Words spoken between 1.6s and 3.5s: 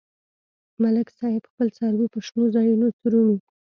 څاروي په شنو ځایونو څرومي.